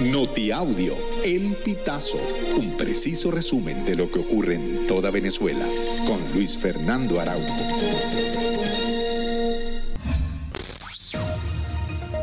[0.00, 2.18] Notiaudio, El Pitazo,
[2.56, 5.64] un preciso resumen de lo que ocurre en toda Venezuela,
[6.04, 7.54] con Luis Fernando Araújo.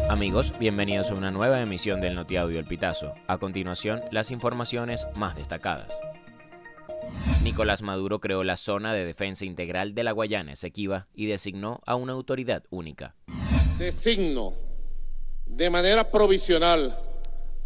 [0.09, 3.13] Amigos, bienvenidos a una nueva emisión del Notiaudio El Pitazo.
[3.27, 5.97] A continuación, las informaciones más destacadas.
[7.41, 11.95] Nicolás Maduro creó la Zona de Defensa Integral de la Guayana Esequiba y designó a
[11.95, 13.15] una autoridad única.
[13.77, 14.55] Designo
[15.45, 17.10] de manera provisional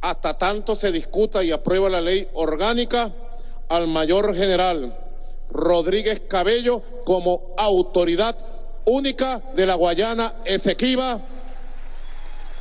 [0.10, 3.12] hasta tanto se discuta y aprueba la ley orgánica
[3.68, 4.96] al mayor general
[5.50, 8.38] Rodríguez Cabello como autoridad
[8.86, 11.22] única de la Guayana Esequiba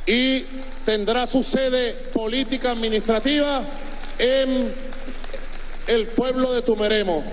[0.07, 0.43] y
[0.85, 3.61] tendrá su sede política administrativa
[4.17, 4.73] en
[5.85, 7.23] el pueblo de Tumeremo.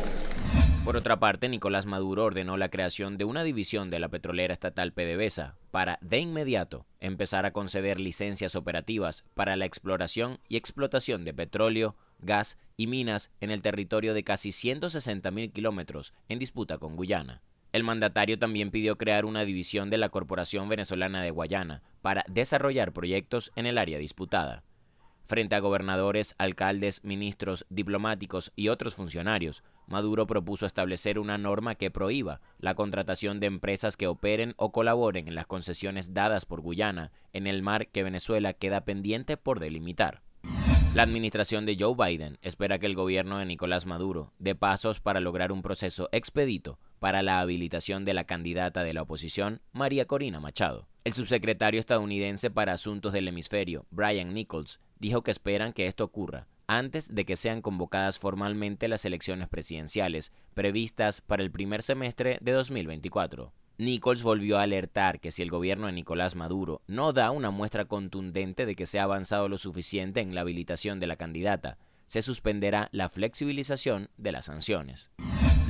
[0.85, 4.93] Por otra parte, Nicolás Maduro ordenó la creación de una división de la petrolera estatal
[4.93, 11.35] PDVSA para, de inmediato, empezar a conceder licencias operativas para la exploración y explotación de
[11.35, 17.43] petróleo, gas y minas en el territorio de casi 160.000 kilómetros en disputa con Guyana.
[17.73, 22.93] El mandatario también pidió crear una división de la Corporación Venezolana de Guayana para desarrollar
[22.93, 24.65] proyectos en el área disputada.
[25.27, 31.91] Frente a gobernadores, alcaldes, ministros, diplomáticos y otros funcionarios, Maduro propuso establecer una norma que
[31.91, 37.13] prohíba la contratación de empresas que operen o colaboren en las concesiones dadas por Guyana
[37.33, 40.23] en el mar que Venezuela queda pendiente por delimitar.
[40.95, 45.21] La administración de Joe Biden espera que el gobierno de Nicolás Maduro dé pasos para
[45.21, 50.39] lograr un proceso expedito para la habilitación de la candidata de la oposición, María Corina
[50.39, 50.87] Machado.
[51.05, 56.47] El subsecretario estadounidense para Asuntos del Hemisferio, Brian Nichols, dijo que esperan que esto ocurra
[56.69, 62.53] antes de que sean convocadas formalmente las elecciones presidenciales previstas para el primer semestre de
[62.53, 63.53] 2024.
[63.79, 67.85] Nichols volvió a alertar que si el gobierno de Nicolás Maduro no da una muestra
[67.85, 72.23] contundente de que se ha avanzado lo suficiente en la habilitación de la candidata, se
[72.23, 75.11] suspenderá la flexibilización de las sanciones.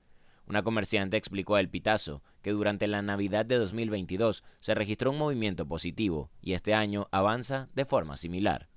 [0.52, 5.16] Una comerciante explicó a El Pitazo que durante la Navidad de 2022 se registró un
[5.16, 8.68] movimiento positivo y este año avanza de forma similar.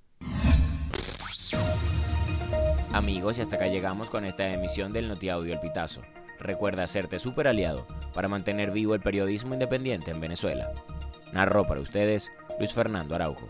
[2.94, 6.02] Amigos, y hasta acá llegamos con esta emisión del Notiaudio El Pitazo.
[6.40, 10.72] Recuerda hacerte super aliado para mantener vivo el periodismo independiente en Venezuela.
[11.34, 13.50] Narró para ustedes Luis Fernando Araujo.